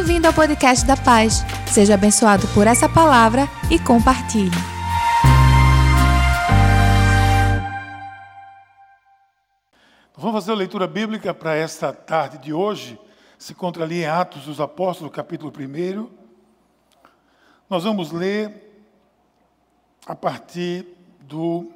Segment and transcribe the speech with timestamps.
[0.00, 1.44] Bem-vindo ao podcast da Paz.
[1.70, 4.50] Seja abençoado por essa palavra e compartilhe.
[10.16, 12.98] Vamos fazer a leitura bíblica para esta tarde de hoje.
[13.38, 16.08] Se encontra ali em Atos dos Apóstolos, capítulo 1.
[17.68, 18.82] Nós vamos ler
[20.06, 21.70] a partir do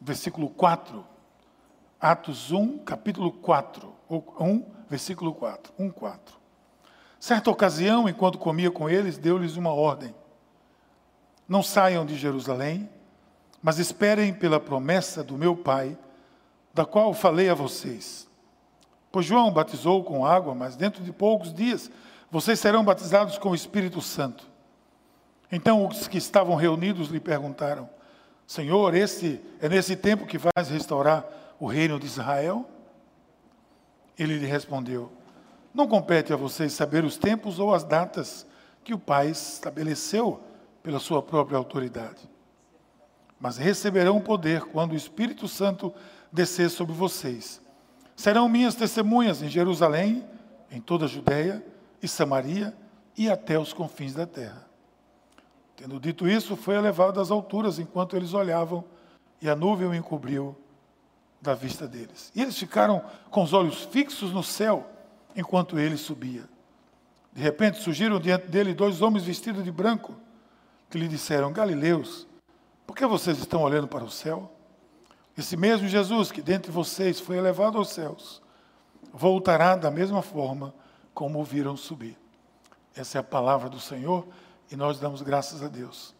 [0.00, 1.06] versículo 4.
[2.00, 3.94] Atos 1, capítulo 4.
[4.10, 5.72] 1, versículo 4.
[5.78, 6.39] 1, 4.
[7.20, 10.14] Certa ocasião, enquanto comia com eles, deu-lhes uma ordem:
[11.46, 12.88] Não saiam de Jerusalém,
[13.62, 15.98] mas esperem pela promessa do meu Pai,
[16.72, 18.26] da qual falei a vocês.
[19.12, 21.90] Pois João batizou com água, mas dentro de poucos dias
[22.30, 24.48] vocês serão batizados com o Espírito Santo.
[25.52, 27.90] Então os que estavam reunidos lhe perguntaram:
[28.46, 31.26] Senhor, esse é nesse tempo que vais restaurar
[31.58, 32.64] o reino de Israel?
[34.18, 35.12] Ele lhe respondeu:
[35.72, 38.46] não compete a vocês saber os tempos ou as datas
[38.82, 40.42] que o Pai estabeleceu
[40.82, 42.28] pela sua própria autoridade.
[43.38, 45.94] Mas receberão poder quando o Espírito Santo
[46.32, 47.60] descer sobre vocês.
[48.16, 50.24] Serão minhas testemunhas em Jerusalém,
[50.70, 51.64] em toda a Judéia
[52.02, 52.76] e Samaria
[53.16, 54.66] e até os confins da terra.
[55.76, 58.84] Tendo dito isso, foi elevado às alturas enquanto eles olhavam,
[59.40, 60.54] e a nuvem o encobriu
[61.40, 62.30] da vista deles.
[62.34, 64.86] E eles ficaram com os olhos fixos no céu
[65.36, 66.48] enquanto ele subia.
[67.32, 70.14] De repente surgiram diante dele dois homens vestidos de branco,
[70.88, 72.26] que lhe disseram: Galileus,
[72.86, 74.50] por que vocês estão olhando para o céu?
[75.38, 78.42] Esse mesmo Jesus que dentre vocês foi elevado aos céus,
[79.12, 80.74] voltará da mesma forma
[81.14, 82.18] como o viram subir.
[82.94, 84.26] Essa é a palavra do Senhor
[84.70, 86.14] e nós damos graças a Deus.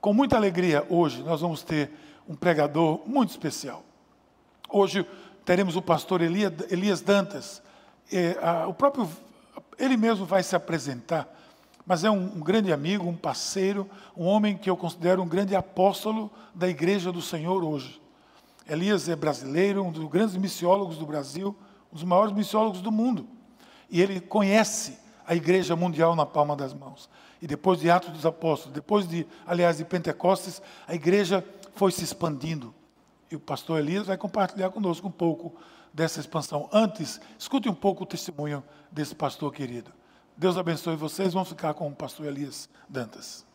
[0.00, 1.90] Com muita alegria, hoje nós vamos ter
[2.28, 3.82] um pregador muito especial.
[4.68, 5.06] Hoje
[5.44, 7.62] teremos o pastor Elias Dantas,
[8.10, 9.08] é, a, o próprio,
[9.78, 11.28] ele mesmo vai se apresentar,
[11.86, 15.54] mas é um, um, grande amigo, um parceiro, um homem que eu considero um grande
[15.54, 18.00] apóstolo da igreja do Senhor hoje.
[18.68, 21.56] Elias é brasileiro, um dos grandes missiólogos do Brasil,
[21.92, 23.26] um dos maiores missiólogos do mundo.
[23.90, 27.10] E ele conhece a igreja mundial na palma das mãos.
[27.40, 32.04] E depois de Atos dos Apóstolos, depois de, aliás, de Pentecostes, a igreja foi se
[32.04, 32.72] expandindo.
[33.30, 35.54] E o pastor Elias vai compartilhar conosco um pouco
[35.92, 36.68] dessa expansão.
[36.72, 39.92] Antes, escute um pouco o testemunho desse pastor querido.
[40.36, 41.32] Deus abençoe vocês.
[41.32, 43.46] Vamos ficar com o pastor Elias Dantas.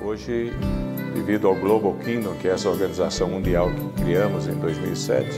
[0.00, 0.52] Hoje,
[1.14, 5.28] devido ao Global Kingdom, que é essa organização mundial que criamos em 2007,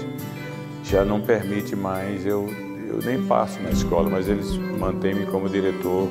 [0.84, 6.08] já não permite mais eu eu nem passo na escola, mas eles mantêm-me como diretor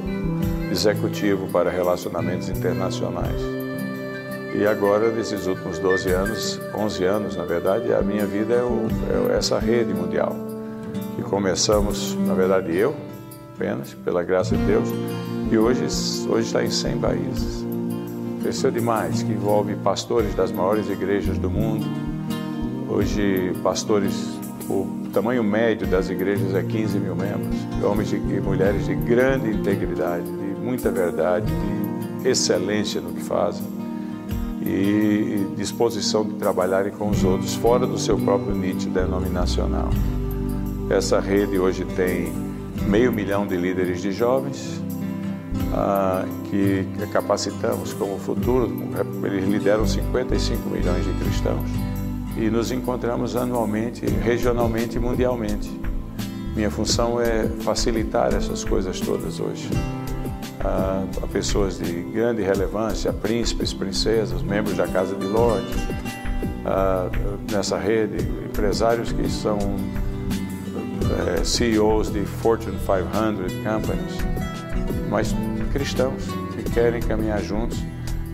[0.71, 3.41] executivo para relacionamentos internacionais.
[4.57, 8.87] E agora, nesses últimos 12 anos, 11 anos, na verdade, a minha vida é, o,
[9.31, 10.35] é essa rede mundial.
[11.15, 12.95] Que começamos, na verdade, eu,
[13.53, 14.87] apenas, pela graça de Deus,
[15.51, 15.83] e hoje,
[16.29, 17.65] hoje está em 100 países.
[18.41, 21.85] Cresceu demais, que envolve pastores das maiores igrejas do mundo,
[22.89, 28.95] hoje pastores o tamanho médio das igrejas é 15 mil membros, homens e mulheres de
[28.95, 31.45] grande integridade, de muita verdade,
[32.21, 33.63] de excelência no que fazem
[34.61, 39.89] e disposição de trabalharem com os outros fora do seu próprio nicho denominacional.
[40.89, 42.33] Essa rede hoje tem
[42.85, 44.81] meio milhão de líderes de jovens
[45.73, 48.69] ah, que capacitamos como futuro,
[49.23, 51.94] eles lideram 55 milhões de cristãos
[52.37, 55.69] e nos encontramos anualmente, regionalmente e mundialmente.
[56.55, 59.69] Minha função é facilitar essas coisas todas hoje.
[60.63, 65.67] A, a pessoas de grande relevância, príncipes, princesas, membros da Casa de Lorde,
[67.51, 69.57] nessa rede, empresários que são
[71.39, 74.17] é, CEOs de Fortune 500 companies,
[75.09, 75.35] mas
[75.71, 76.23] cristãos
[76.55, 77.77] que querem caminhar juntos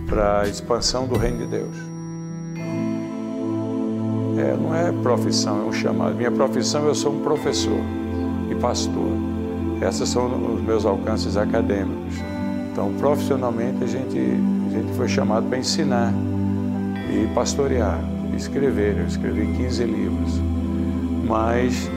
[0.07, 1.90] para a expansão do Reino de Deus.
[4.41, 6.15] É, não é profissão, é um chamado.
[6.15, 7.79] Minha profissão, eu sou um professor
[8.49, 9.11] e pastor.
[9.87, 12.15] Esses são os meus alcances acadêmicos.
[12.71, 16.11] Então, profissionalmente, a gente, a gente foi chamado para ensinar
[17.13, 17.99] e pastorear,
[18.35, 18.97] escrever.
[18.97, 20.41] Eu escrevi 15 livros.
[21.27, 21.87] Mas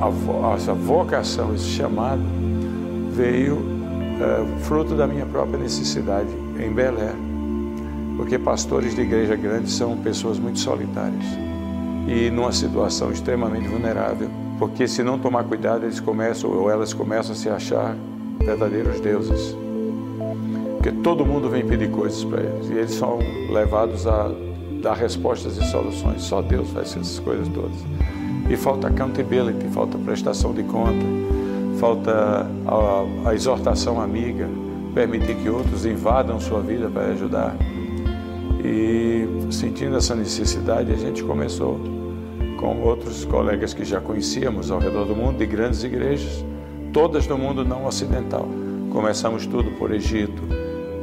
[0.00, 2.22] a, essa vocação, esse chamado,
[3.12, 3.62] veio
[4.20, 7.14] é, fruto da minha própria necessidade em Belé.
[8.16, 11.45] Porque pastores de igreja grande são pessoas muito solitárias
[12.06, 17.32] e numa situação extremamente vulnerável, porque se não tomar cuidado, eles começam ou elas começam
[17.32, 17.96] a se achar
[18.38, 19.56] verdadeiros deuses.
[20.76, 23.18] Porque todo mundo vem pedir coisas para eles e eles são
[23.50, 24.30] levados a
[24.80, 26.22] dar respostas e soluções.
[26.22, 27.76] Só Deus faz essas coisas todas.
[28.48, 31.04] E falta accountability, falta prestação de conta,
[31.80, 34.48] falta a, a exortação amiga,
[34.94, 37.56] permitir que outros invadam sua vida para ajudar.
[38.64, 41.95] E sentindo essa necessidade, a gente começou
[42.56, 46.44] com outros colegas que já conhecíamos ao redor do mundo, de grandes igrejas,
[46.92, 48.48] todas do mundo não ocidental.
[48.90, 50.42] Começamos tudo por Egito,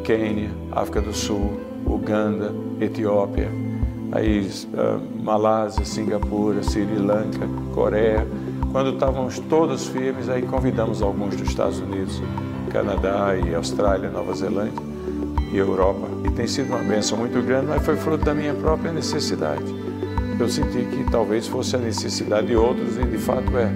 [0.04, 3.50] Quênia, África do Sul, Uganda, Etiópia,
[4.12, 8.28] aí uh, Malásia, Singapura, Sri Lanka, Coreia.
[8.72, 12.22] Quando estávamos todos firmes, aí convidamos alguns dos Estados Unidos,
[12.72, 14.82] Canadá e Austrália, Nova Zelândia
[15.52, 16.08] e Europa.
[16.26, 19.83] E tem sido uma bênção muito grande, mas foi fruto da minha própria necessidade.
[20.44, 23.72] Eu senti que talvez fosse a necessidade de outros, e de fato é.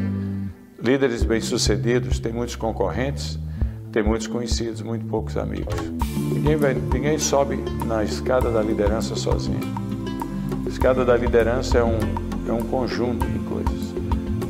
[0.84, 3.40] Líderes bem-sucedidos têm muitos concorrentes,
[3.90, 5.74] tem muitos conhecidos, muito poucos amigos.
[6.34, 9.62] Ninguém, vai, ninguém sobe na escada da liderança sozinho.
[10.66, 12.00] A escada da liderança é um,
[12.50, 13.94] é um conjunto de coisas.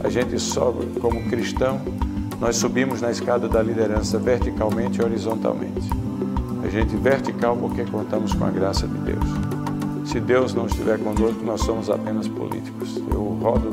[0.04, 1.80] A gente sobe, como cristão,
[2.42, 5.88] nós subimos na escada da liderança verticalmente e horizontalmente.
[6.64, 9.47] A gente vertical porque contamos com a graça de Deus.
[10.18, 13.00] Se Deus não estiver conosco, nós somos apenas políticos.
[13.14, 13.72] Eu rodo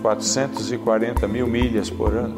[0.00, 2.36] 440 mil milhas por ano.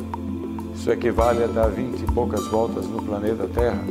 [0.75, 3.85] Isso equivale a dar 20 e poucas voltas no planeta Terra,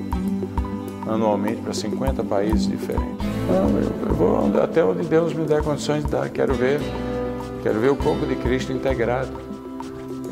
[1.08, 3.28] anualmente, para 50 países diferentes.
[3.48, 6.28] Não, eu, eu vou até onde Deus me der condições de dar.
[6.30, 6.80] Quero ver,
[7.62, 9.34] quero ver o corpo de Cristo integrado.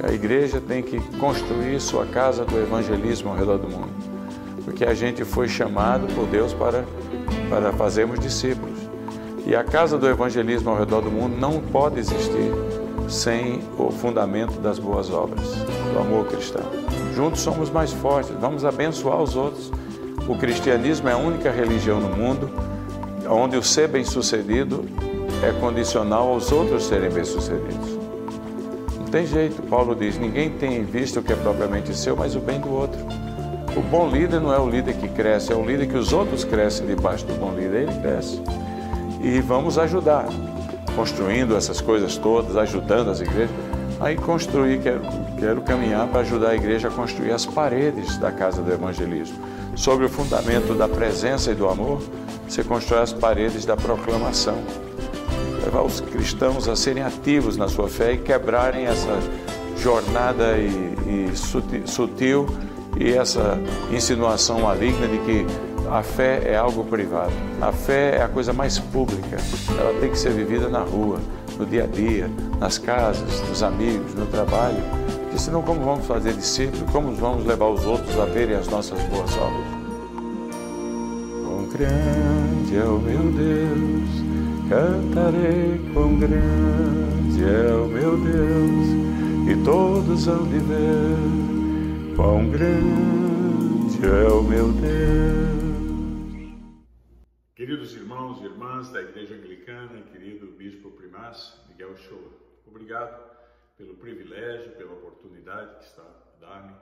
[0.03, 3.93] A igreja tem que construir sua casa do evangelismo ao redor do mundo,
[4.65, 6.85] porque a gente foi chamado por Deus para,
[7.51, 8.60] para fazermos discípulos.
[9.51, 12.53] E a casa do evangelismo ao redor do mundo não pode existir
[13.09, 15.45] sem o fundamento das boas obras,
[15.93, 16.63] do amor cristão.
[17.13, 19.69] Juntos somos mais fortes, vamos abençoar os outros.
[20.25, 22.49] O cristianismo é a única religião no mundo
[23.29, 24.85] onde o ser bem-sucedido
[25.43, 27.99] é condicional aos outros serem bem-sucedidos.
[28.99, 32.39] Não tem jeito, Paulo diz: ninguém tem visto o que é propriamente seu, mas o
[32.39, 33.01] bem do outro.
[33.75, 36.45] O bom líder não é o líder que cresce, é o líder que os outros
[36.45, 38.41] crescem debaixo do bom líder, ele cresce.
[39.23, 40.25] E vamos ajudar
[40.95, 43.55] construindo essas coisas todas, ajudando as igrejas.
[43.99, 45.01] Aí construir, quero,
[45.37, 49.37] quero caminhar para ajudar a igreja a construir as paredes da casa do evangelismo.
[49.75, 52.01] Sobre o fundamento da presença e do amor,
[52.47, 54.57] você constrói as paredes da proclamação.
[55.63, 59.19] Levar os cristãos a serem ativos na sua fé e quebrarem essa
[59.77, 62.47] jornada e, e sutil, sutil
[62.97, 63.59] e essa
[63.91, 67.33] insinuação maligna de que a fé é algo privado.
[67.59, 69.37] A fé é a coisa mais pública.
[69.77, 71.19] Ela tem que ser vivida na rua,
[71.59, 74.77] no dia a dia, nas casas, nos amigos, no trabalho.
[75.23, 76.89] Porque senão como vamos fazer discípulos?
[76.93, 79.65] Como vamos levar os outros a verem as nossas boas obras?
[81.43, 84.09] Quão grande é o meu Deus,
[84.69, 94.31] cantarei quão grande é o meu Deus, e todos hão de ver quão grande é
[94.31, 95.40] o meu Deus.
[98.81, 102.31] Irmãs da Igreja Anglicana, querido Bispo Primaz Miguel Shoa,
[102.65, 103.29] obrigado
[103.77, 106.03] pelo privilégio, pela oportunidade que está
[106.39, 106.75] dar-me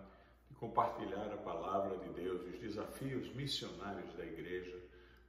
[0.49, 4.77] de compartilhar a palavra de Deus os desafios missionários da Igreja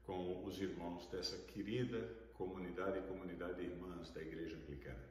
[0.05, 5.09] com os irmãos dessa querida comunidade e comunidade de irmãs da Igreja Anglicana.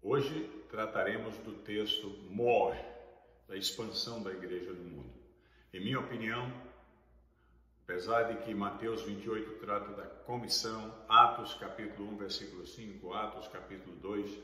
[0.00, 2.78] Hoje trataremos do texto More,
[3.48, 5.14] da expansão da Igreja no mundo.
[5.74, 6.48] Em minha opinião,
[7.88, 13.94] Apesar de que Mateus 28 trata da comissão, Atos capítulo 1, versículo 5, Atos capítulo
[13.98, 14.38] 2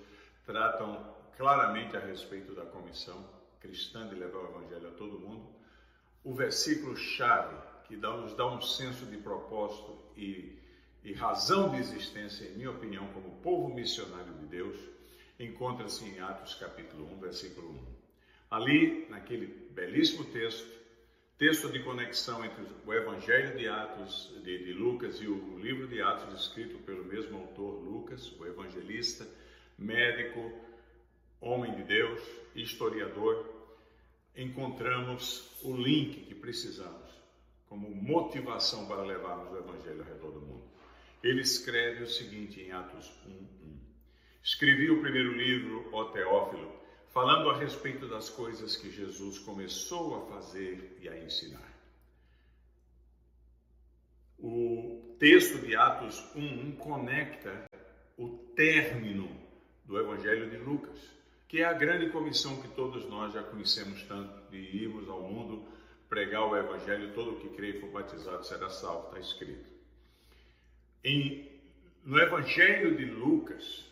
[0.47, 1.05] tratam
[1.37, 5.45] claramente a respeito da comissão cristã de levar o evangelho a todo mundo.
[6.23, 7.57] O versículo chave
[7.89, 10.57] que dá, nos dá um senso de propósito e,
[11.03, 14.79] e razão de existência, em minha opinião, como povo missionário de Deus,
[15.41, 17.87] encontra-se em Atos capítulo 1, versículo 1.
[18.53, 20.82] Ali, naquele belíssimo texto,
[21.39, 26.01] texto de conexão entre o Evangelho de Atos de, de, Lucas e o livro de
[26.01, 29.27] Atos escrito pelo mesmo autor Lucas, o evangelista,
[29.79, 30.53] médico,
[31.41, 32.21] homem de Deus,
[32.55, 33.49] historiador,
[34.37, 37.11] encontramos o link que precisamos
[37.69, 40.65] como motivação para levarmos o Evangelho ao redor do mundo.
[41.23, 43.79] Ele escreve o seguinte em Atos 1:1.
[44.43, 46.82] Escrevi o primeiro livro, ó Teófilo,
[47.13, 51.73] falando a respeito das coisas que Jesus começou a fazer e a ensinar.
[54.39, 57.67] O texto de Atos 1 conecta
[58.17, 59.29] o término
[59.85, 60.99] do Evangelho de Lucas,
[61.47, 65.69] que é a grande comissão que todos nós já conhecemos tanto, de irmos ao mundo
[66.09, 69.71] pregar o Evangelho, todo o que crê e for batizado será salvo, está escrito.
[71.05, 71.61] Em,
[72.05, 73.92] no Evangelho de Lucas,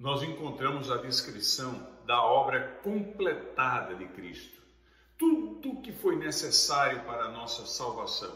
[0.00, 4.58] nós encontramos a descrição da obra completada de Cristo.
[5.18, 8.34] Tudo que foi necessário para a nossa salvação,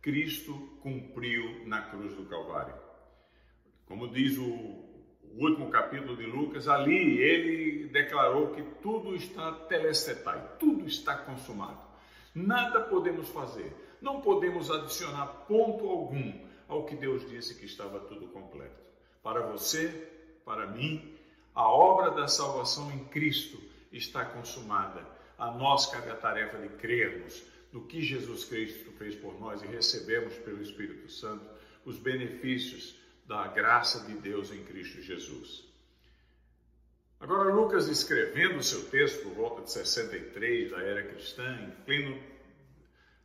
[0.00, 2.74] Cristo cumpriu na cruz do Calvário.
[3.84, 10.56] Como diz o, o último capítulo de Lucas, ali ele declarou que tudo está telestetai,
[10.58, 11.84] tudo está consumado.
[12.34, 16.32] Nada podemos fazer, não podemos adicionar ponto algum
[16.66, 18.82] ao que Deus disse que estava tudo completo.
[19.22, 20.13] Para você,
[20.44, 21.16] para mim,
[21.54, 23.60] a obra da salvação em Cristo
[23.92, 25.06] está consumada.
[25.38, 29.66] A nós cabe a tarefa de crermos no que Jesus Cristo fez por nós e
[29.66, 31.44] recebemos pelo Espírito Santo
[31.84, 32.96] os benefícios
[33.26, 35.64] da graça de Deus em Cristo Jesus.
[37.18, 42.20] Agora, Lucas, escrevendo o seu texto por volta de 63 da era cristã, em pleno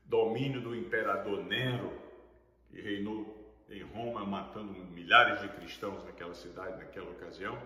[0.06, 1.92] domínio do imperador Nero,
[2.70, 3.39] que reinou
[3.72, 7.58] em Roma, matando milhares de cristãos naquela cidade, naquela ocasião,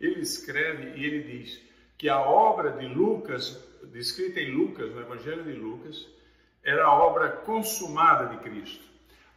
[0.00, 1.60] ele escreve e ele diz
[1.98, 6.08] que a obra de Lucas, descrita em Lucas, no Evangelho de Lucas,
[6.62, 8.84] era a obra consumada de Cristo.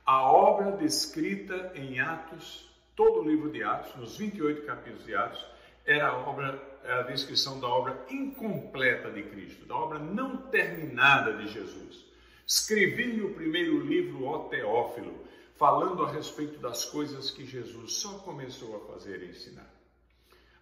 [0.05, 5.45] A obra descrita em Atos, todo o livro de Atos, nos 28 capítulos de Atos,
[5.85, 11.33] era a obra, era a descrição da obra incompleta de Cristo, da obra não terminada
[11.33, 12.05] de Jesus.
[12.45, 18.75] Escrevi o primeiro livro, O Teófilo, falando a respeito das coisas que Jesus só começou
[18.75, 19.71] a fazer e ensinar.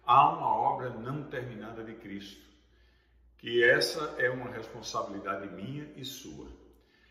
[0.04, 2.42] Há uma obra não terminada de Cristo,
[3.38, 6.46] que essa é uma responsabilidade minha e sua.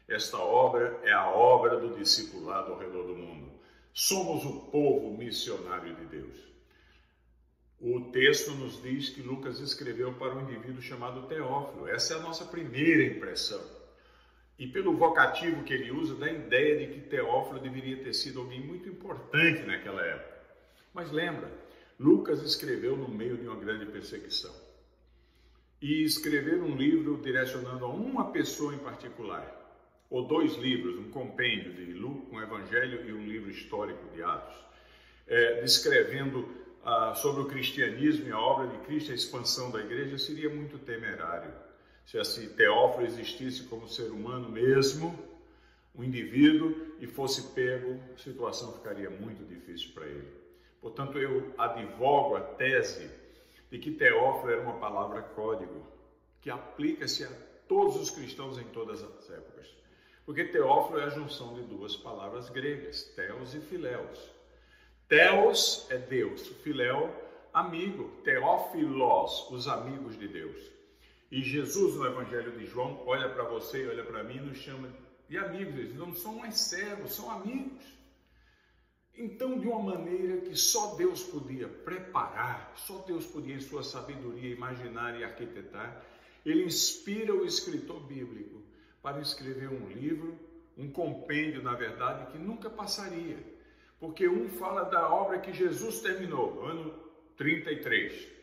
[0.07, 3.51] Esta obra é a obra do discipulado ao redor do mundo.
[3.93, 6.51] Somos o povo missionário de Deus.
[7.79, 11.87] O texto nos diz que Lucas escreveu para um indivíduo chamado Teófilo.
[11.87, 13.80] Essa é a nossa primeira impressão.
[14.61, 18.41] E pelo vocativo que ele usa, dá a ideia de que Teófilo deveria ter sido
[18.41, 20.39] alguém muito importante naquela época.
[20.93, 21.51] Mas lembra,
[21.99, 24.53] Lucas escreveu no meio de uma grande perseguição.
[25.81, 29.51] E escrever um livro direcionando a uma pessoa em particular,
[30.11, 34.57] ou dois livros, um compêndio de Lucas, um evangelho e um livro histórico de Atos,
[35.25, 36.47] é, descrevendo
[36.85, 40.77] ah, sobre o cristianismo e a obra de Cristo, a expansão da igreja, seria muito
[40.77, 41.51] temerário.
[42.11, 45.17] Se assim Teófilo existisse como ser humano mesmo,
[45.95, 50.27] um indivíduo, e fosse pego, a situação ficaria muito difícil para ele.
[50.81, 53.09] Portanto, eu advogo a tese
[53.71, 55.87] de que Teófilo era uma palavra código,
[56.41, 57.31] que aplica-se a
[57.65, 59.73] todos os cristãos em todas as épocas.
[60.25, 64.19] Porque Teófilo é a junção de duas palavras gregas, Theos e Filéus.
[65.07, 67.09] Theos é Deus, Filéu,
[67.53, 70.80] amigo, Teófilos, os amigos de Deus.
[71.31, 74.89] E Jesus, no Evangelho de João, olha para você e olha para mim nos chama
[75.29, 75.75] de amigos.
[75.75, 77.81] Eles não são mais servos, são amigos.
[79.15, 84.53] Então, de uma maneira que só Deus podia preparar, só Deus podia, em sua sabedoria,
[84.53, 86.03] imaginar e arquitetar,
[86.45, 88.61] ele inspira o escritor bíblico
[89.01, 90.37] para escrever um livro,
[90.77, 93.37] um compêndio, na verdade, que nunca passaria.
[94.01, 96.93] Porque um fala da obra que Jesus terminou, no ano
[97.37, 98.40] 33.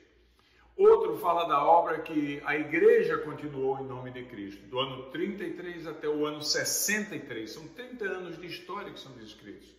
[0.78, 5.88] Outro fala da obra que a igreja continuou em nome de Cristo, do ano 33
[5.88, 7.50] até o ano 63.
[7.50, 9.74] São 30 anos de história que são descritos.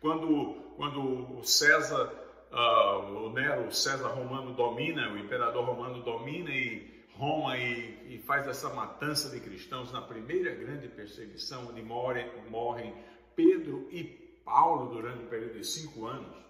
[0.00, 2.12] Quando, quando o César,
[2.52, 8.18] uh, o Nero, o César romano domina, o imperador romano domina e Roma e, e,
[8.18, 12.94] faz essa matança de cristãos na primeira grande perseguição, onde morrem, morrem
[13.34, 14.04] Pedro e
[14.44, 16.45] Paulo durante um período de cinco anos.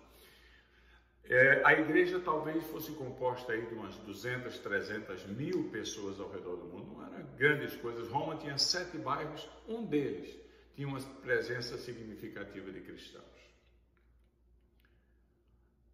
[1.28, 6.56] É, a igreja talvez fosse composta aí de umas 200, 300 mil pessoas ao redor
[6.56, 6.94] do mundo.
[6.94, 8.08] Não eram grandes coisas.
[8.08, 13.24] Roma tinha sete bairros, um deles tinha uma presença significativa de cristãos.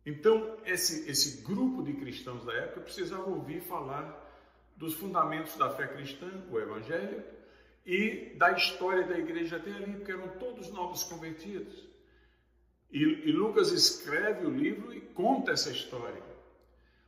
[0.05, 4.21] Então, esse, esse grupo de cristãos da época precisava ouvir falar
[4.77, 7.23] dos fundamentos da fé cristã, o Evangelho,
[7.87, 11.92] e da história da igreja até ali, porque eram todos novos convertidos.
[12.93, 16.23] E, e Lucas escreve o livro e conta essa história,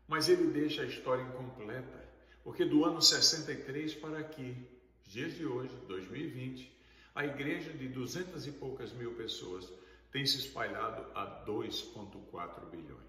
[0.08, 2.02] mas ele deixa a história incompleta,
[2.42, 4.56] porque do ano 63 para aqui,
[5.04, 6.72] dias de hoje, 2020,
[7.14, 9.70] a igreja de duzentas e poucas mil pessoas
[10.10, 13.04] tem se espalhado a 2,4 bilhões.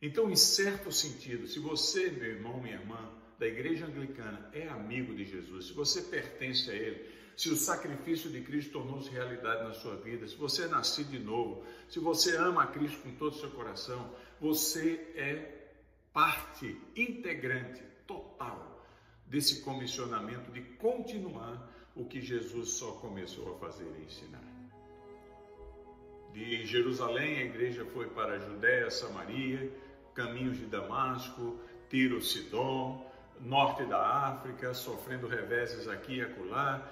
[0.00, 5.14] Então, em certo sentido, se você, meu irmão, minha irmã, da igreja anglicana é amigo
[5.14, 9.74] de Jesus, se você pertence a Ele, se o sacrifício de Cristo tornou-se realidade na
[9.74, 13.32] sua vida, se você é nascido de novo, se você ama a Cristo com todo
[13.32, 15.54] o seu coração, você é
[16.12, 18.86] parte integrante, total
[19.26, 24.42] desse comissionamento de continuar o que Jesus só começou a fazer e ensinar.
[26.32, 29.70] De Jerusalém, a igreja foi para a Judéia, Samaria,
[30.14, 33.08] caminhos de Damasco, Tiro, Sidom,
[33.40, 36.90] norte da África, sofrendo reveses aqui e acolá,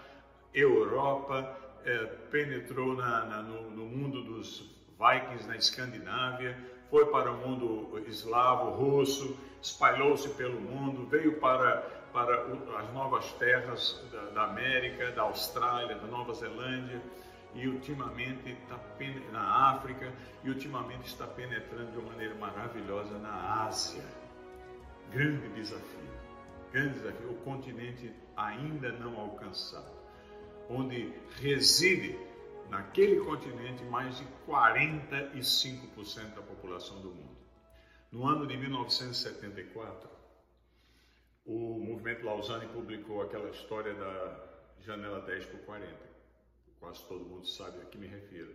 [0.54, 6.56] Europa, é, penetrou na, na, no, no mundo dos Vikings na Escandinávia,
[6.90, 11.78] foi para o mundo eslavo, russo, espalhou-se pelo mundo, veio para,
[12.12, 12.42] para
[12.78, 17.00] as novas terras da, da América, da Austrália, da Nova Zelândia
[17.54, 18.78] e ultimamente está
[19.30, 20.12] na África
[20.44, 24.04] e ultimamente está penetrando de uma maneira maravilhosa na Ásia.
[25.11, 26.09] Grande desafio,
[26.73, 30.01] grande desafio, o continente ainda não alcançado
[30.69, 32.19] onde reside
[32.69, 37.37] naquele continente mais de 45% da população do mundo.
[38.11, 40.09] No ano de 1974,
[41.45, 46.12] o movimento Lausanne publicou aquela história da janela 10 por 40.
[46.78, 48.54] Quase todo mundo sabe a que me refiro.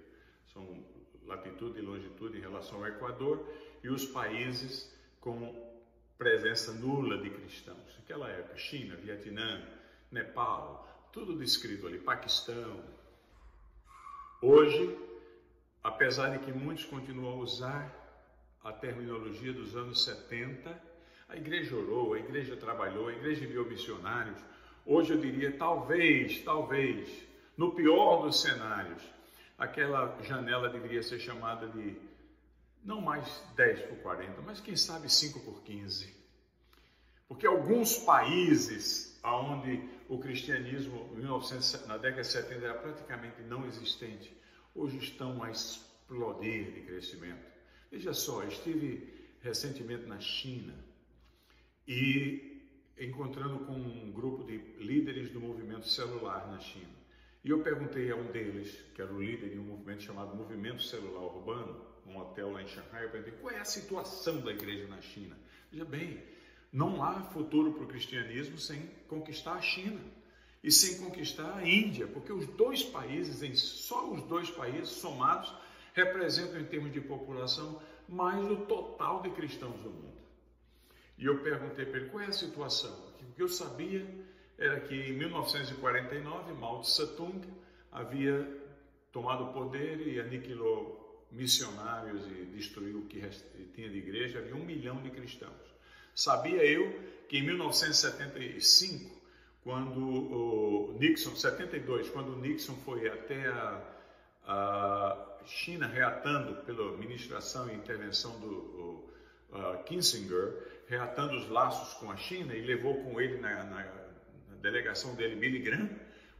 [0.54, 0.84] São
[1.26, 3.48] latitude e longitude em relação ao Equador
[3.84, 5.68] e os países com
[6.18, 7.96] presença nula de cristãos.
[7.98, 9.64] Naquela época, China, Vietnã,
[10.12, 10.88] Nepal,
[11.18, 12.80] tudo descrito ali, Paquistão.
[14.40, 14.96] Hoje,
[15.84, 17.92] apesar de que muitos continuam a usar
[18.64, 20.80] a terminologia dos anos 70,
[21.28, 24.40] a igreja orou, a igreja trabalhou, a igreja enviou missionários.
[24.86, 27.10] Hoje eu diria, talvez, talvez,
[27.58, 29.02] no pior dos cenários,
[29.58, 32.00] aquela janela deveria ser chamada de
[32.84, 36.16] não mais 10 por 40, mas quem sabe 5 por 15.
[37.28, 44.36] Porque alguns países onde o cristianismo 1900, na década de 70 era praticamente não existente,
[44.74, 47.46] hoje estão a explodir de crescimento.
[47.92, 50.74] Veja só, estive recentemente na China
[51.88, 52.58] e
[53.00, 56.98] encontrando com um grupo de líderes do movimento celular na China.
[57.44, 60.82] E eu perguntei a um deles, que era o líder de um movimento chamado Movimento
[60.82, 64.88] Celular Urbano, num hotel lá em Shanghai, eu perguntei qual é a situação da igreja
[64.88, 65.38] na China.
[65.72, 66.24] Veja bem,
[66.78, 70.00] não há futuro para o cristianismo sem conquistar a China
[70.64, 75.52] e sem conquistar a Índia, porque os dois países, só os dois países somados,
[75.96, 80.18] representam em termos de população mais do total de cristãos do mundo.
[81.18, 82.96] E eu perguntei para ele qual é a situação.
[83.28, 84.06] O que eu sabia
[84.56, 87.42] era que em 1949 Mao Tse Tung
[87.92, 88.48] havia
[89.12, 93.20] tomado o poder e aniquilou missionários e destruiu o que
[93.74, 94.38] tinha de igreja.
[94.38, 95.77] Havia um milhão de cristãos.
[96.18, 97.00] Sabia eu
[97.30, 99.22] que em 1975,
[99.64, 103.84] quando Nixon, 72, quando Nixon foi até a,
[104.48, 109.14] a China reatando pela administração e intervenção do
[109.86, 113.84] Kissinger, reatando os laços com a China e levou com ele na, na,
[114.50, 115.88] na delegação dele Billy Graham,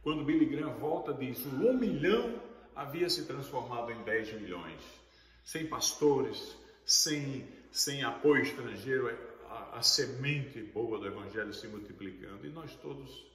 [0.02, 2.42] quando Billy Graham volta diz, um milhão
[2.74, 4.82] havia se transformado em 10 milhões,
[5.44, 9.37] sem pastores, sem, sem apoio estrangeiro,
[9.72, 13.26] a, semente boa do Evangelho se multiplicando e nós todos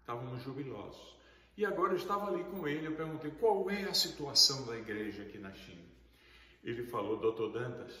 [0.00, 1.16] estávamos jubilosos.
[1.56, 5.22] E agora eu estava ali com ele, eu perguntei qual é a situação da igreja
[5.22, 5.84] aqui na China.
[6.62, 7.94] Ele falou, doutor Dantas,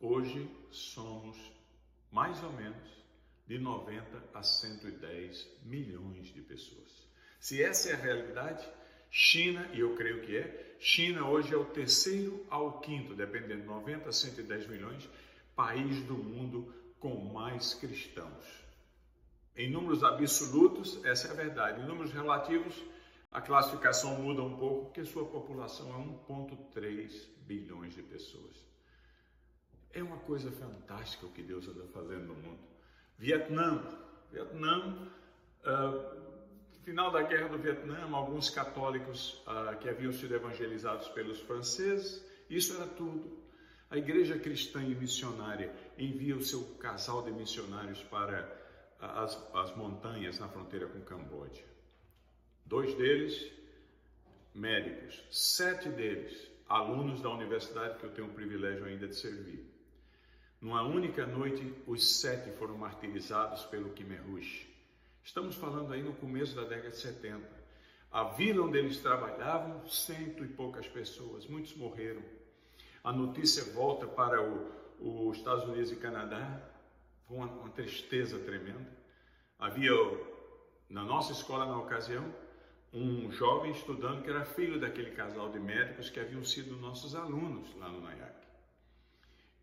[0.00, 1.36] hoje somos
[2.10, 3.04] mais ou menos
[3.46, 7.08] de 90 a 110 milhões de pessoas.
[7.40, 8.66] Se essa é a realidade,
[9.10, 13.66] China, e eu creio que é, China hoje é o terceiro ao quinto, dependendo de
[13.66, 15.08] 90 a 110 milhões,
[15.54, 18.64] país do mundo com mais cristãos.
[19.54, 21.82] Em números absolutos, essa é a verdade.
[21.82, 22.82] Em números relativos,
[23.30, 28.56] a classificação muda um pouco, porque sua população é 1,3 bilhões de pessoas.
[29.92, 32.60] É uma coisa fantástica o que Deus está fazendo no mundo.
[33.18, 33.84] Vietnã,
[34.32, 34.96] Vietnã,
[35.60, 42.24] uh, final da guerra do Vietnã, alguns católicos uh, que haviam sido evangelizados pelos franceses,
[42.48, 43.44] isso era tudo.
[43.90, 48.50] A igreja cristã e missionária envia o seu casal de missionários para
[49.00, 51.64] as, as montanhas na fronteira com Camboja.
[52.64, 53.52] Dois deles,
[54.54, 59.70] médicos, sete deles, alunos da universidade que eu tenho o privilégio ainda de servir.
[60.60, 64.66] Numa única noite, os sete foram martirizados pelo Khmer Rouge.
[65.22, 67.64] Estamos falando aí no começo da década de 70.
[68.10, 72.22] A vila onde eles trabalhavam, cento e poucas pessoas, muitos morreram
[73.04, 74.40] a notícia volta para
[75.00, 76.60] os Estados Unidos e Canadá,
[77.26, 78.86] foi uma, uma tristeza tremenda.
[79.58, 79.92] Havia
[80.88, 82.24] na nossa escola na ocasião
[82.92, 87.74] um jovem estudando que era filho daquele casal de médicos que haviam sido nossos alunos
[87.76, 88.34] lá no NAIAC.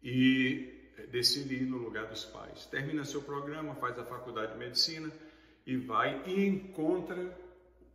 [0.04, 2.66] E decide ir no lugar dos pais.
[2.66, 5.12] Termina seu programa, faz a faculdade de medicina
[5.66, 7.38] e vai e encontra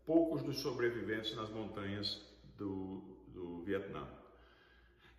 [0.06, 2.22] poucos dos sobreviventes nas montanhas
[2.56, 4.06] do, do Vietnã.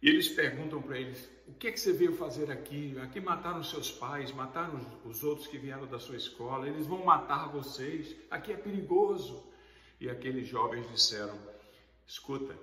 [0.01, 2.97] E eles perguntam para eles: o que é que você veio fazer aqui?
[2.99, 7.49] Aqui mataram seus pais, mataram os outros que vieram da sua escola, eles vão matar
[7.51, 9.45] vocês, aqui é perigoso.
[9.99, 11.37] E aqueles jovens disseram:
[12.05, 12.55] escuta,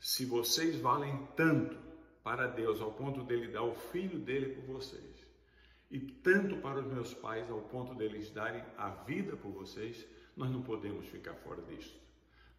[0.00, 1.78] se vocês valem tanto
[2.24, 5.24] para Deus ao ponto dele dar o filho dele por vocês,
[5.90, 10.04] e tanto para os meus pais ao ponto deles darem a vida por vocês,
[10.36, 11.98] nós não podemos ficar fora disto.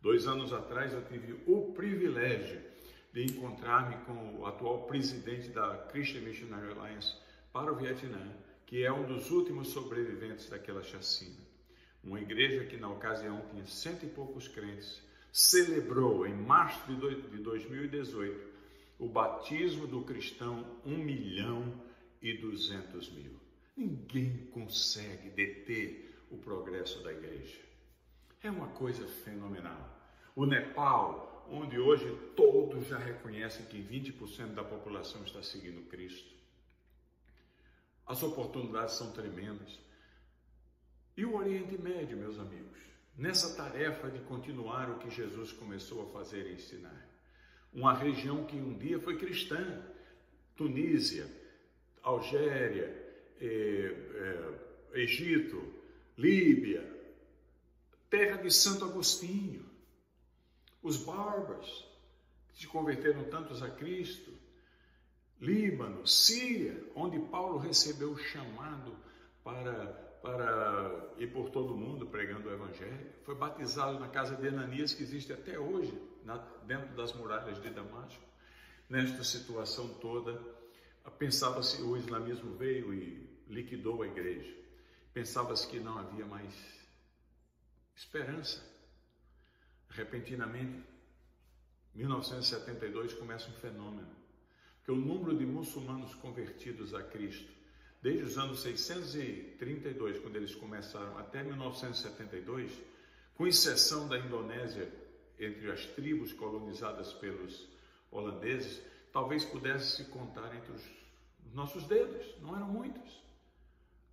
[0.01, 2.70] Dois anos atrás eu tive o privilégio
[3.13, 7.15] de encontrar-me com o atual presidente da Christian Missionary Alliance
[7.51, 8.33] para o Vietnã,
[8.65, 11.39] que é um dos últimos sobreviventes daquela chacina.
[12.03, 18.51] Uma igreja que na ocasião tinha cento e poucos crentes, celebrou em março de 2018
[18.99, 21.73] o batismo do cristão um milhão
[22.21, 23.39] e duzentos mil.
[23.75, 27.59] Ninguém consegue deter o progresso da igreja.
[28.43, 29.99] É uma coisa fenomenal.
[30.35, 36.29] O Nepal, onde hoje todos já reconhecem que 20% da população está seguindo Cristo.
[38.05, 39.79] As oportunidades são tremendas.
[41.15, 42.79] E o Oriente Médio, meus amigos,
[43.17, 47.07] nessa tarefa de continuar o que Jesus começou a fazer e ensinar.
[47.73, 49.81] Uma região que um dia foi cristã,
[50.55, 51.29] Tunísia,
[52.03, 52.85] Algéria,
[53.39, 55.73] eh, eh, Egito,
[56.17, 56.85] Líbia,
[58.09, 59.70] terra de Santo Agostinho,
[60.81, 61.87] os bárbaros,
[62.49, 64.31] que se converteram tantos a Cristo,
[65.39, 68.95] Líbano, Síria, onde Paulo recebeu o chamado
[69.43, 69.87] para,
[70.21, 74.93] para ir por todo o mundo pregando o Evangelho, foi batizado na casa de Ananias,
[74.93, 78.21] que existe até hoje, na, dentro das muralhas de Damasco.
[78.87, 80.39] Nesta situação toda,
[81.17, 84.55] pensava-se, o islamismo veio e liquidou a igreja.
[85.13, 86.53] Pensava-se que não havia mais
[87.95, 88.63] esperança.
[89.91, 90.81] Repentinamente,
[91.93, 94.07] 1972 começa um fenômeno,
[94.85, 97.51] que o número de muçulmanos convertidos a Cristo,
[98.01, 102.71] desde os anos 632, quando eles começaram, até 1972,
[103.35, 104.89] com exceção da Indonésia,
[105.37, 107.67] entre as tribos colonizadas pelos
[108.09, 110.83] holandeses, talvez pudesse se contar entre os
[111.53, 113.21] nossos dedos, não eram muitos.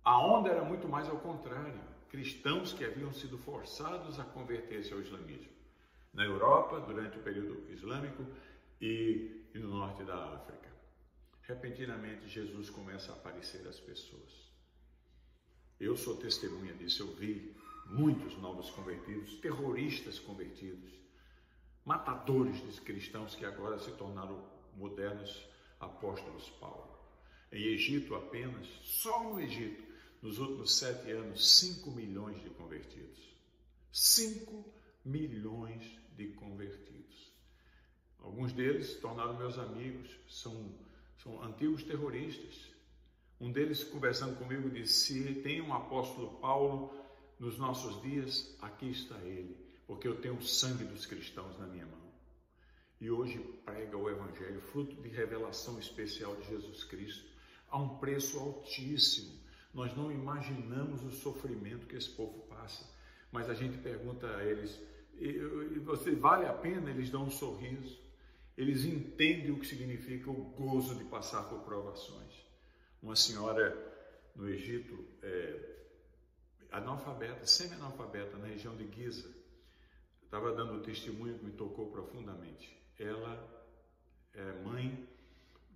[0.03, 4.99] A onda era muito mais ao contrário, cristãos que haviam sido forçados a converter-se ao
[4.99, 5.58] islamismo
[6.13, 8.25] na Europa durante o período islâmico
[8.81, 10.69] e, no norte da África.
[11.41, 14.49] Repentinamente, Jesus começa a aparecer às pessoas.
[15.79, 20.91] Eu sou testemunha disso, eu vi muitos novos convertidos, terroristas convertidos,
[21.85, 24.45] matadores de cristãos que agora se tornaram
[24.75, 25.47] modernos
[25.79, 26.99] apóstolos Paulo.
[27.51, 29.83] Em Egito apenas, só no Egito,
[30.21, 33.19] nos últimos sete anos, 5 milhões de convertidos.
[33.91, 35.83] 5 milhões
[36.15, 37.33] de convertidos.
[38.19, 40.75] Alguns deles se tornaram meus amigos, são,
[41.23, 42.69] são antigos terroristas.
[43.39, 46.93] Um deles, conversando comigo, disse: Se tem um apóstolo Paulo
[47.39, 49.55] nos nossos dias, aqui está ele,
[49.87, 52.09] porque eu tenho o sangue dos cristãos na minha mão.
[52.99, 57.31] E hoje prega o Evangelho, fruto de revelação especial de Jesus Cristo,
[57.69, 59.39] a um preço altíssimo.
[59.73, 62.85] Nós não imaginamos o sofrimento que esse povo passa,
[63.31, 64.79] mas a gente pergunta a eles:
[65.83, 67.99] você vale a pena, eles dão um sorriso,
[68.57, 72.33] eles entendem o que significa o gozo de passar por provações.
[73.01, 73.75] Uma senhora
[74.35, 75.77] no Egito, é,
[76.71, 79.29] analfabeta, semi-analfabeta, na região de Giza,
[80.23, 82.77] estava dando um testemunho que me tocou profundamente.
[82.97, 83.59] Ela
[84.33, 85.07] é mãe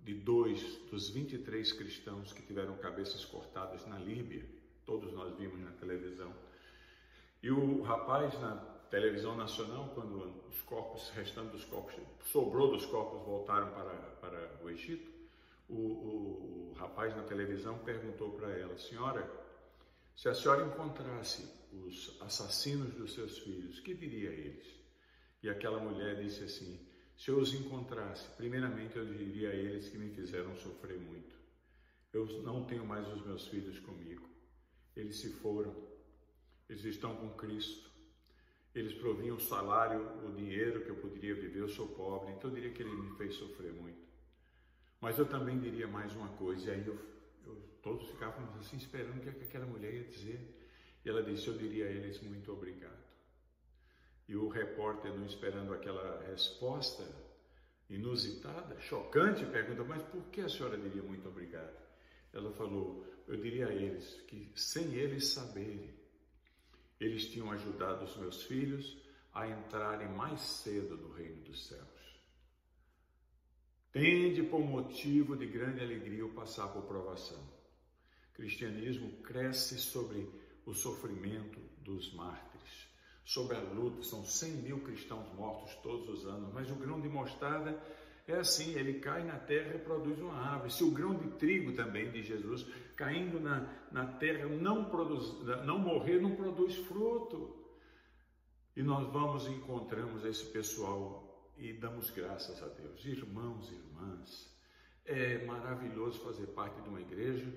[0.02, 4.44] de dois dos 23 cristãos que tiveram cabeças cortadas na Líbia,
[4.84, 6.32] todos nós vimos na televisão.
[7.44, 8.56] E o rapaz, na
[8.88, 14.70] televisão nacional, quando os corpos, restando dos corpos, sobrou dos corpos, voltaram para, para o
[14.70, 15.12] Egito,
[15.68, 19.30] o, o, o rapaz na televisão perguntou para ela, senhora,
[20.16, 24.66] se a senhora encontrasse os assassinos dos seus filhos, que diria a eles?
[25.42, 26.80] E aquela mulher disse assim,
[27.14, 31.36] se eu os encontrasse, primeiramente eu diria a eles que me fizeram sofrer muito.
[32.10, 34.26] Eu não tenho mais os meus filhos comigo.
[34.96, 35.92] Eles se foram.
[36.68, 37.90] Eles estão com Cristo.
[38.74, 42.54] Eles provinham o salário, o dinheiro que eu poderia viver, eu sou pobre, então eu
[42.56, 44.02] diria que ele me fez sofrer muito.
[45.00, 46.98] Mas eu também diria mais uma coisa, e aí eu,
[47.46, 50.40] eu, todos ficavam assim esperando o que aquela mulher ia dizer.
[51.04, 53.04] E ela disse: Eu diria a eles muito obrigado.
[54.26, 57.04] E o repórter, não esperando aquela resposta
[57.88, 61.84] inusitada, chocante, pergunta: Mas por que a senhora diria muito obrigado?
[62.34, 65.94] ela falou: Eu diria a eles que, sem eles saberem,
[67.00, 68.96] eles tinham ajudado os meus filhos
[69.32, 71.94] a entrarem mais cedo no reino dos céus.
[73.92, 77.42] Tende por motivo de grande alegria o passar por provação.
[78.30, 80.28] O cristianismo cresce sobre
[80.66, 82.88] o sofrimento dos mártires,
[83.24, 84.02] sobre a luta.
[84.02, 87.80] São 100 mil cristãos mortos todos os anos, mas o grão de mostarda
[88.26, 90.72] é assim, ele cai na terra e produz uma árvore.
[90.72, 95.78] Se o grão de trigo também de Jesus caindo na, na terra não, produz, não
[95.78, 97.62] morrer, não produz fruto.
[98.74, 103.04] E nós vamos e encontramos esse pessoal e damos graças a Deus.
[103.04, 104.58] Irmãos e irmãs,
[105.04, 107.52] é maravilhoso fazer parte de uma igreja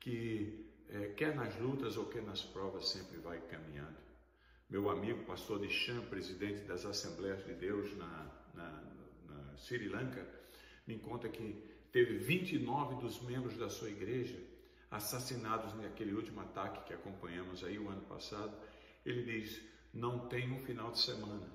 [0.00, 3.96] que, é, quer nas lutas ou quer nas provas, sempre vai caminhando.
[4.68, 8.85] Meu amigo, pastor de Cham, presidente das Assembleias de Deus na, na
[9.58, 10.26] Sri Lanka,
[10.86, 14.38] me conta que teve 29 dos membros da sua igreja
[14.90, 18.56] assassinados naquele último ataque que acompanhamos aí o ano passado.
[19.04, 19.60] Ele diz:
[19.92, 21.46] Não tem um final de semana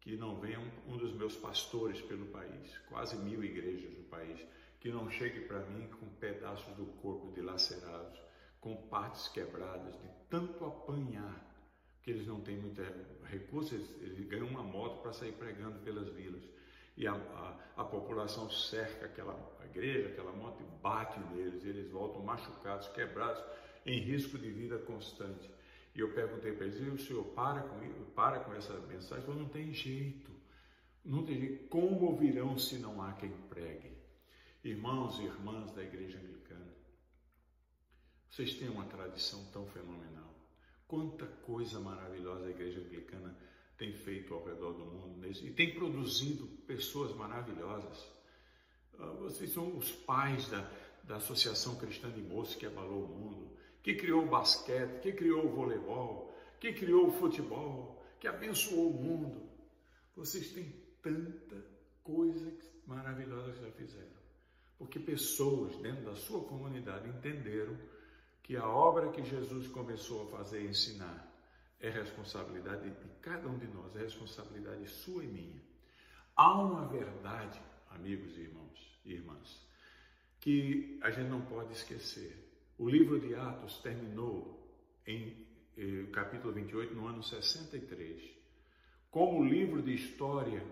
[0.00, 4.38] que não venha um, um dos meus pastores pelo país, quase mil igrejas no país,
[4.78, 8.20] que não chegue para mim com pedaços do corpo dilacerados,
[8.60, 11.42] com partes quebradas, de tanto apanhar,
[12.02, 12.82] que eles não têm muito
[13.24, 16.42] recurso, eles, ganham uma moto para sair pregando pelas vilas.
[16.96, 21.90] E a, a, a, população cerca aquela igreja, aquela moto e bate neles, e eles
[21.90, 23.42] voltam machucados, quebrados,
[23.84, 25.50] em risco de vida constante.
[25.94, 29.24] E eu perguntei para eles, e o senhor para com, para com essa mensagem?
[29.24, 30.30] Falou, não tem jeito,
[31.04, 31.68] não tem jeito.
[31.68, 33.92] Como ouvirão se não há quem pregue?
[34.62, 36.74] Irmãos e irmãs da igreja anglicana,
[38.30, 40.34] vocês têm uma tradição tão fenomenal.
[40.88, 43.36] Quanta coisa maravilhosa a igreja anglicana
[43.76, 48.06] tem feito ao redor do mundo e tem produzido pessoas maravilhosas.
[48.98, 50.70] Ah, vocês são os pais da,
[51.04, 55.46] da Associação Cristã de Moços que abalou o mundo, que criou o basquete, que criou
[55.46, 59.48] o voleibol, que criou o futebol, que abençoou o mundo.
[60.14, 61.64] Vocês têm tanta
[62.02, 62.52] coisa
[62.86, 64.24] maravilhosa que já fizeram.
[64.78, 67.76] Porque pessoas dentro da sua comunidade entenderam
[68.42, 71.33] que a obra que Jesus começou a fazer e ensinar
[71.80, 75.62] é responsabilidade de cada um de nós, é responsabilidade sua e minha.
[76.36, 77.60] Há uma verdade,
[77.90, 79.60] amigos e irmãos e irmãs,
[80.40, 82.36] que a gente não pode esquecer.
[82.78, 84.60] O livro de Atos terminou
[85.06, 88.22] em eh, capítulo 28, no ano 63.
[89.10, 90.64] Como livro de história,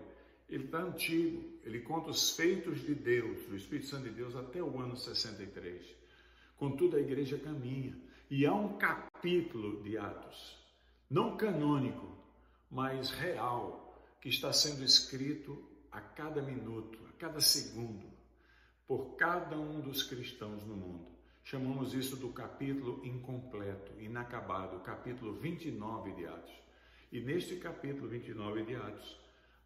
[0.49, 4.61] ele está antigo, ele conta os feitos de Deus, do Espírito Santo de Deus, até
[4.61, 5.95] o ano 63.
[6.57, 7.97] Contudo, a igreja caminha.
[8.29, 10.62] E há um capítulo de Atos
[11.13, 12.07] não canônico,
[12.71, 18.11] mas real, que está sendo escrito a cada minuto, a cada segundo,
[18.87, 21.05] por cada um dos cristãos no mundo.
[21.43, 26.53] Chamamos isso do capítulo incompleto, inacabado, capítulo 29 de Atos.
[27.11, 29.21] E neste capítulo 29 de Atos,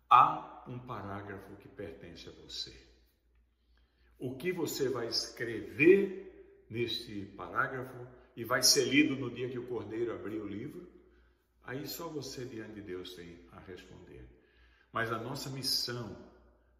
[0.09, 2.75] há um parágrafo que pertence a você.
[4.19, 8.05] O que você vai escrever neste parágrafo
[8.35, 10.96] e vai ser lido no dia que o Cordeiro abrir o livro,
[11.67, 14.25] Aí só você diante de Deus tem a responder.
[14.93, 16.17] Mas a nossa missão,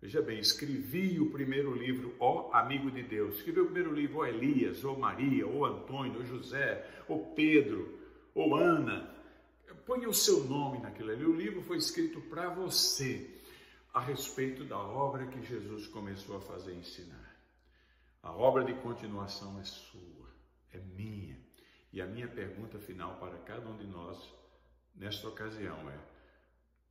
[0.01, 3.35] veja bem, escrevi o primeiro livro, ó amigo de Deus.
[3.35, 7.99] Escrevi o primeiro livro, ó Elias, ou Maria, ou Antônio, ou José, ou Pedro,
[8.33, 9.13] ou Ana.
[9.85, 11.25] Põe o seu nome naquilo ali.
[11.25, 13.29] O livro foi escrito para você
[13.93, 17.37] a respeito da obra que Jesus começou a fazer e ensinar.
[18.23, 20.29] A obra de continuação é sua,
[20.71, 21.37] é minha.
[21.91, 24.36] E a minha pergunta final para cada um de nós
[24.97, 25.99] nesta ocasião é: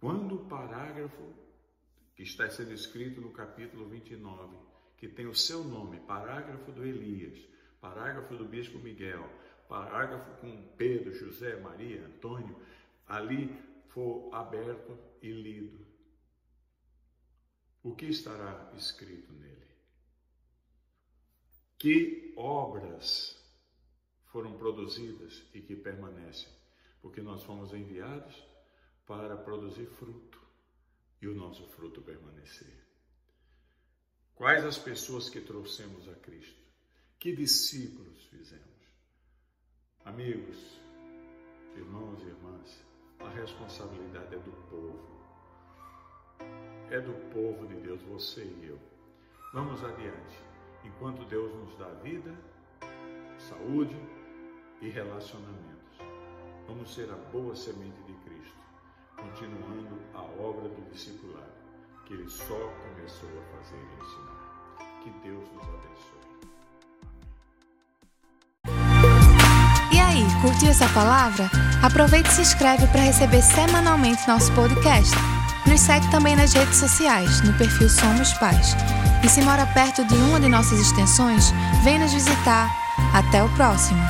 [0.01, 1.35] quando o parágrafo
[2.15, 4.57] que está sendo escrito no capítulo 29,
[4.97, 7.39] que tem o seu nome, parágrafo do Elias,
[7.81, 9.29] parágrafo do bispo Miguel,
[9.69, 12.57] parágrafo com Pedro, José, Maria, Antônio,
[13.07, 13.55] ali
[13.89, 15.87] for aberto e lido.
[17.83, 19.67] O que estará escrito nele?
[21.79, 23.37] Que obras
[24.27, 26.49] foram produzidas e que permanecem?
[27.07, 28.45] Porque nós fomos enviados
[29.07, 30.43] para produzir fruto
[31.23, 32.85] e o nosso fruto permanecer.
[34.35, 36.61] Quais as pessoas que trouxemos a Cristo?
[37.17, 38.67] Que discípulos fizemos?
[40.05, 40.81] Amigos,
[41.77, 42.85] irmãos e irmãs,
[43.21, 45.25] a responsabilidade é do povo.
[46.91, 48.81] É do povo de Deus, você e eu.
[49.53, 50.43] Vamos adiante.
[50.83, 52.37] Enquanto Deus nos dá vida,
[53.39, 53.97] saúde
[54.83, 55.76] e relacionamento.
[56.69, 58.59] Vamos ser a boa semente de Cristo,
[59.17, 61.57] continuando a obra do discipulado
[62.07, 64.47] que ele só começou a fazer e ensinar.
[65.03, 66.27] Que Deus nos abençoe.
[70.17, 71.51] aí, curtiu essa palavra?
[71.83, 75.15] Aproveite e se inscreve para receber semanalmente nosso podcast.
[75.67, 78.75] Nos segue também nas redes sociais, no perfil Somos Pais.
[79.25, 81.51] E se mora perto de uma de nossas extensões,
[81.83, 82.71] vem nos visitar.
[83.13, 84.01] Até o próximo!